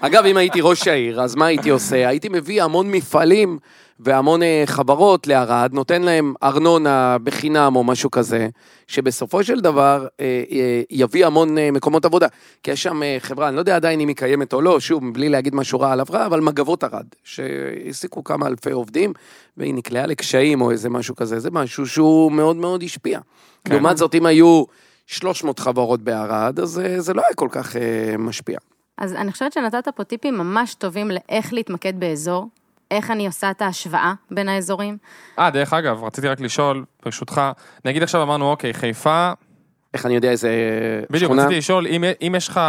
[0.00, 2.08] אגב, אם הייתי ראש העיר, אז מה הייתי עושה?
[2.08, 3.58] הייתי מביא המון מפעלים
[4.04, 8.48] והמון אה, חברות לערד, נותן להם ארנונה בחינם או משהו כזה,
[8.86, 12.26] שבסופו של דבר אה, אה, יביא המון מקומות עבודה.
[12.62, 15.28] כי יש שם חברה, אני לא יודע עדיין אם היא קיימת או לא, שוב, מבלי
[15.28, 19.12] להגיד משהו רע על אברהם, אבל מגבות ערד, שהעסיקו כמה אלפי עובדים,
[19.56, 23.20] והיא נקלעה לקשיים או איזה משהו כזה, זה משהו שהוא מאוד מאוד השפיע.
[23.64, 23.74] כן.
[23.74, 24.64] לעומת זאת, אם היו
[25.06, 27.76] 300 חברות בערד, אז זה לא היה כל כך
[28.18, 28.58] משפיע.
[28.98, 32.48] אז אני חושבת שנתת פה טיפים ממש טובים לאיך להתמקד באזור,
[32.90, 34.96] איך אני עושה את ההשוואה בין האזורים.
[35.38, 37.40] אה, דרך אגב, רציתי רק לשאול, ברשותך,
[37.84, 39.32] נגיד עכשיו אמרנו, אוקיי, חיפה,
[39.94, 40.50] איך אני יודע איזה
[41.10, 41.42] בדיוק, שכונה?
[41.42, 42.60] רציתי לשאול, אם, אם יש לך,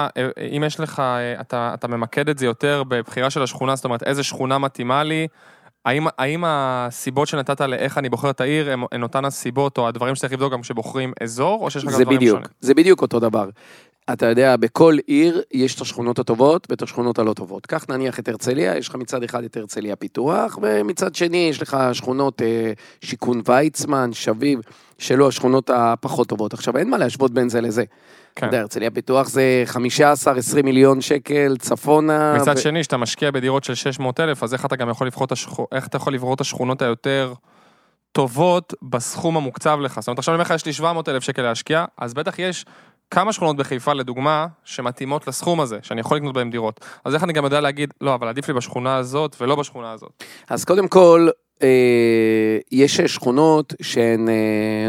[0.55, 1.01] אם יש לך,
[1.41, 5.27] אתה, אתה ממקד את זה יותר בבחירה של השכונה, זאת אומרת, איזה שכונה מתאימה לי,
[5.86, 10.15] האם, האם הסיבות שנתת לאיך אני בוחר את העיר, הן, הן אותן הסיבות או הדברים
[10.15, 12.49] שצריך לבדוק גם כשבוחרים אזור, או שיש לך גם זה דברים בדיוק, שונים?
[12.60, 13.49] זה בדיוק אותו דבר.
[14.13, 17.65] אתה יודע, בכל עיר יש את השכונות הטובות ואת השכונות הלא טובות.
[17.65, 21.78] קח נניח את הרצליה, יש לך מצד אחד את הרצליה פיתוח, ומצד שני יש לך
[21.93, 22.71] שכונות אה,
[23.02, 24.60] שיכון ויצמן, שביב,
[24.97, 26.54] שלו השכונות הפחות טובות.
[26.54, 27.84] עכשיו, אין מה להשוות בין זה לזה.
[28.34, 28.45] אתה כן.
[28.45, 29.76] יודע, הרצליה פיתוח זה 15-20
[30.63, 32.34] מיליון שקל צפונה.
[32.41, 35.26] מצד ו- שני, כשאתה משקיע בדירות של 600 אלף, אז איך אתה גם יכול לבחור
[35.26, 35.32] את
[35.86, 37.34] אתה לבחור את השכונות היותר
[38.12, 40.00] טובות בסכום המוקצב לך?
[40.00, 42.65] זאת אומרת, עכשיו אני אומר לך, יש לי 700 אלף שקל להשקיע, אז בטח יש
[43.12, 46.80] כמה שכונות בחיפה, לדוגמה, שמתאימות לסכום הזה, שאני יכול לקנות בהן דירות.
[47.06, 50.24] אז איך אני גם יודע להגיד, לא, אבל עדיף לי בשכונה הזאת ולא בשכונה הזאת.
[50.50, 51.30] אז קודם כל,
[51.63, 51.67] אה,
[52.71, 54.34] יש שכונות שהן אה,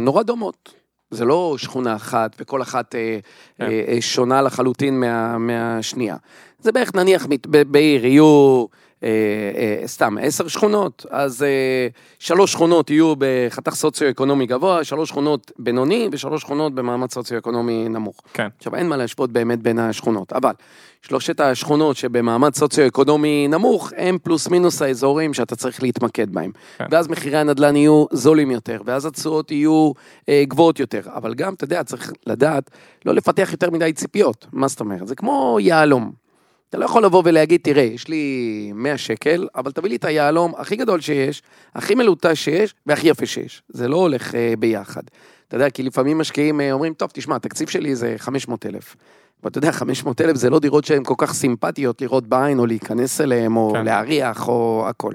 [0.01, 0.75] נורא דומות.
[1.11, 3.19] זה לא שכונה אחת, וכל אחת אה,
[3.59, 3.65] כן.
[3.65, 6.17] אה, אה, שונה לחלוטין מה, מהשנייה.
[6.59, 8.65] זה בערך נניח מת- ב- בעיר יהיו
[9.03, 9.09] אה,
[9.57, 11.89] אה, סתם עשר שכונות, אז אה,
[12.19, 18.17] שלוש שכונות יהיו בחתך סוציו-אקונומי גבוה, שלוש שכונות בינוני ושלוש שכונות במעמד סוציו-אקונומי נמוך.
[18.35, 18.49] כן.
[18.59, 20.53] עכשיו, אין מה להשוות באמת בין השכונות, אבל
[21.03, 26.51] שלושת השכונות שבמעמד סוציו-אקונומי נמוך, הם פלוס מינוס האזורים שאתה צריך להתמקד בהם.
[26.79, 26.87] כן.
[26.91, 29.93] ואז מחירי הנדל"ן יהיו זולים יותר, ואז התשואות יהיו
[30.29, 31.01] אה, גבוהות יותר.
[31.15, 32.71] אבל גם, אתה יודע, צריך לדעת,
[33.05, 34.47] לא לפתח יותר מדי ציפיות.
[34.53, 35.09] מה זאת אומרת?
[35.09, 36.22] זה כמו יהלום.
[36.73, 40.53] אתה לא יכול לבוא ולהגיד, תראה, יש לי 100 שקל, אבל תביא לי את היהלום
[40.57, 41.43] הכי גדול שיש,
[41.75, 43.63] הכי מלוטש שיש, והכי יפה שיש.
[43.69, 45.03] זה לא הולך אה, ביחד.
[45.49, 48.97] אתה יודע, כי לפעמים משקיעים אה, אומרים, טוב, תשמע, התקציב שלי זה 500 אלף.
[49.45, 53.21] ואתה יודע, 500 אלף זה לא דירות שהן כל כך סימפטיות לראות בעין, או להיכנס
[53.21, 53.85] אליהן, או כן.
[53.85, 55.15] להריח, או הכל.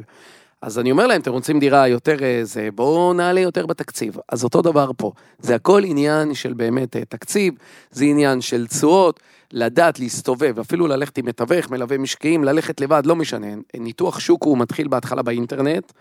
[0.62, 4.18] אז אני אומר להם, אתם רוצים דירה יותר אה, זה, בואו נעלה יותר בתקציב.
[4.32, 5.12] אז אותו דבר פה.
[5.40, 7.54] זה הכל עניין של באמת אה, תקציב,
[7.92, 9.20] זה עניין של תשואות,
[9.54, 13.48] לדעת להסתובב, אפילו ללכת עם מתווך, מלווה משקיעים, ללכת לבד, לא משנה.
[13.74, 15.92] ניתוח שוק הוא מתחיל בהתחלה באינטרנט.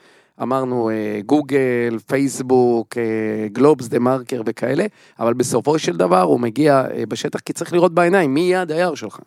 [0.42, 4.86] אמרנו אה, גוגל, פייסבוק, אה, גלובס, דה מרקר וכאלה,
[5.18, 8.94] אבל בסופו של דבר הוא מגיע אה, בשטח כי צריך לראות בעיניים מי יהיה הדייר
[8.94, 9.20] שלך.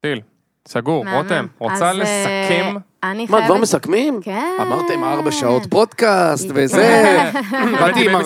[0.00, 0.20] טיל.
[0.68, 1.04] סגור.
[1.12, 2.76] רותם, רוצה אז, אה, לסכם?
[3.02, 3.44] אני מה, חייבת...
[3.46, 4.20] כבר מסכמים?
[4.22, 4.56] כן.
[4.60, 7.22] אמרתם ארבע שעות פודקאסט וזה.
[7.80, 8.22] באתי עם-.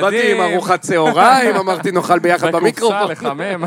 [0.00, 3.10] באתי ארוחת צהריים, אמרתי נאכל ביחד במיקרופון.
[3.10, 3.64] לחמם.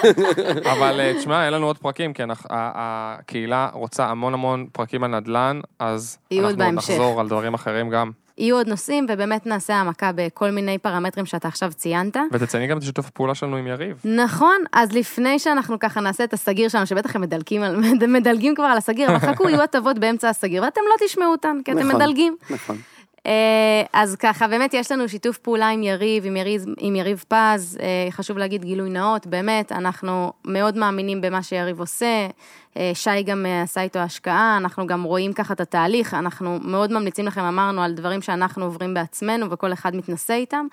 [0.72, 5.60] אבל אה, תשמע, אין לנו עוד פרקים, כי הקהילה רוצה המון המון פרקים על נדל"ן,
[5.78, 6.70] אז אנחנו.
[6.72, 8.10] נחזור על דברים אחרים גם.
[8.38, 12.16] יהיו עוד נושאים, ובאמת נעשה העמקה בכל מיני פרמטרים שאתה עכשיו ציינת.
[12.32, 14.00] ותצייני גם את שיתוף הפעולה שלנו עם יריב.
[14.04, 17.76] נכון, אז לפני שאנחנו ככה נעשה את הסגיר שלנו, שבטח הם מדלגים, על,
[18.08, 21.72] מדלגים כבר על הסגיר, אבל חכו, יהיו הטבות באמצע הסגיר, ואתם לא תשמעו אותן, כי
[21.72, 22.02] אתם נכון.
[22.02, 22.36] מדלגים.
[22.50, 22.76] נכון.
[23.26, 27.78] אה, אז ככה, באמת יש לנו שיתוף פעולה עם יריב, עם יריב, עם יריב פז,
[27.80, 32.26] אה, חשוב להגיד גילוי נאות, באמת, אנחנו מאוד מאמינים במה שיריב עושה,
[32.76, 37.26] אה, שי גם עשה איתו השקעה, אנחנו גם רואים ככה את התהליך, אנחנו מאוד ממליצים
[37.26, 40.66] לכם, אמרנו, על דברים שאנחנו עוברים בעצמנו וכל אחד מתנסה איתם.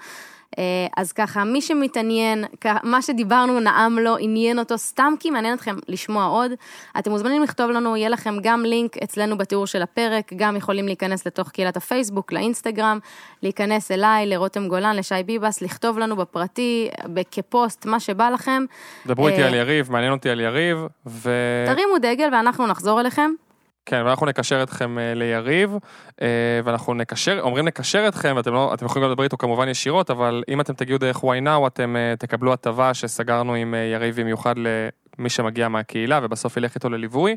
[0.59, 0.63] אה,
[0.97, 2.45] אז ככה, מי שמתעניין,
[2.83, 6.51] מה שדיברנו נעם לו, עניין אותו, סתם כי מעניין אתכם לשמוע עוד,
[6.99, 11.27] אתם מוזמנים לכתוב לנו, יהיה לכם גם לינק אצלנו בתיאור של הפרק, גם יכולים להיכנס
[11.27, 12.99] לתוך קהילת הפייסבוק, לאינסטגרם,
[13.43, 16.89] להיכנס אליי, לרותם גולן, לשי ביבס, לכתוב לנו בפרטי,
[17.31, 18.65] כפוסט, מה שבא לכם.
[19.05, 21.31] דברו איתי אה, על יריב, מעניין אותי על יריב, ו...
[21.65, 23.31] תרימו דגל ואנחנו נחזור אליכם.
[23.85, 25.77] כן, ואנחנו נקשר אתכם אה, ליריב,
[26.21, 26.27] אה,
[26.63, 30.61] ואנחנו נקשר, אומרים נקשר אתכם, ואתם לא, אתם יכולים לדבר איתו כמובן ישירות, אבל אם
[30.61, 34.55] אתם תגיעו דרך why now, אתם אה, תקבלו הטבה שסגרנו עם יריב במיוחד
[35.17, 37.35] למי שמגיע מהקהילה, ובסוף ילך איתו לליווי.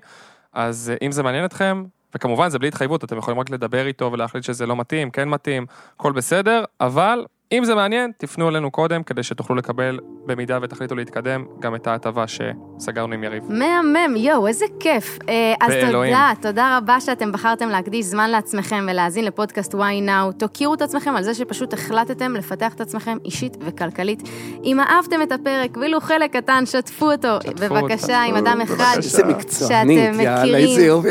[0.52, 1.84] אז אם זה מעניין אתכם,
[2.14, 5.66] וכמובן זה בלי התחייבות, אתם יכולים רק לדבר איתו ולהחליט שזה לא מתאים, כן מתאים,
[5.94, 11.44] הכל בסדר, אבל אם זה מעניין, תפנו אלינו קודם, כדי שתוכלו לקבל, במידה ותחליטו להתקדם,
[11.60, 13.42] גם את ההטבה שסגרנו עם יריב.
[13.48, 15.18] מהמם, יואו, איזה כיף.
[15.28, 16.12] אה, אז באלוהים.
[16.14, 20.32] תודה, תודה רבה שאתם בחרתם להקדיש זמן לעצמכם ולהאזין לפודקאסט why now.
[20.38, 24.22] תוקירו את עצמכם על זה שפשוט החלטתם לפתח את עצמכם אישית וכלכלית.
[24.64, 27.38] אם אהבתם את הפרק, ולו חלק קטן, שתפו אותו.
[27.42, 28.74] שתפו, בבקשה, עם שתפו, אדם אחד.
[28.74, 28.96] בבקשה.
[28.96, 30.68] איזה מקצוענית, שאתם יאללה, מכירים.
[30.68, 31.08] איזה יופי.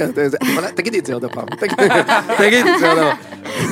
[0.75, 1.45] תגידי את זה עוד פעם.
[2.37, 3.17] תגידי את זה עוד פעם.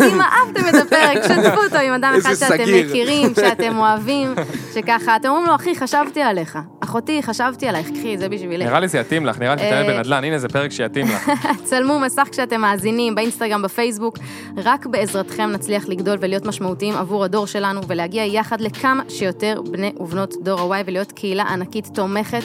[0.02, 2.88] אם אהבתם את הפרק, שתפו אותו עם אדם אחד שאתם סגיר.
[2.88, 4.34] מכירים, שאתם אוהבים,
[4.74, 6.60] שככה, אתם אומרים לו, אחי, חשבתי עליך.
[6.80, 8.68] אחותי, חשבתי עלייך, קחי, זה בשבילך.
[8.68, 11.32] נראה לי זה יתאים לך, נראה לי שתתעניין אה, בנדל"ן, הנה זה פרק שיתאים לך.
[11.70, 14.18] צלמו מסך כשאתם מאזינים, באינסטגרם, בפייסבוק.
[14.58, 20.34] רק בעזרתכם נצליח לגדול ולהיות משמעותיים עבור הדור שלנו, ולהגיע יחד לכמה שיותר בני ובנות
[20.44, 22.44] דור ה-Y, ולהיות קהילה ענקית תומכת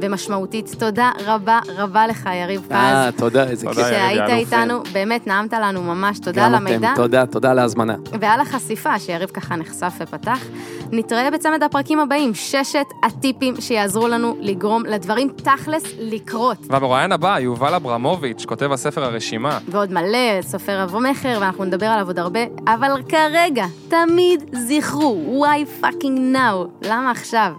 [0.00, 0.74] ומשמעותית.
[0.78, 3.76] תודה רבה רבה לך, יריב פז, אה, תודה, איזה כיף.
[3.76, 6.92] שהיית איתנו, באמת נעמת לנו ממש, תודה על גם המידע.
[6.92, 7.94] אתם, תודה, תודה על ההזמנה.
[8.20, 10.38] ועל החשיפה שיריב ככה נחשף ופתח.
[10.92, 16.58] נתראה בצמד הפרקים הבאים, ששת הטיפים שיעזרו לנו לגרום לדברים תכלס לקרות.
[16.70, 19.58] והמרואיין הבא, יובל אברמוביץ', כותב הספר הרשימה.
[19.68, 26.34] ועוד מלא, סופר אבו-מכר, ואנחנו נדבר עליו עוד הרבה, אבל כרגע, תמיד זכרו, why fucking
[26.34, 26.88] now?
[26.88, 27.52] למה עכשיו?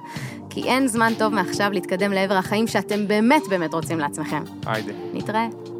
[0.53, 4.43] כי אין זמן טוב מעכשיו להתקדם לעבר החיים שאתם באמת באמת רוצים לעצמכם.
[4.65, 4.91] היידה.
[5.13, 5.70] נתראה.